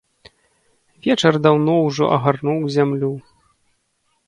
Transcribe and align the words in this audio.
Вечар 1.07 1.37
даўно 1.49 1.75
ўжо 1.87 2.03
агарнуў 2.17 2.67
зямлю. 2.79 3.13